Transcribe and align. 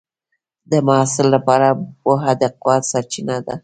د 0.71 0.73
محصل 0.87 1.27
لپاره 1.35 1.67
پوهه 2.01 2.33
د 2.41 2.43
قوت 2.61 2.83
سرچینه 2.91 3.37
ده. 3.45 3.55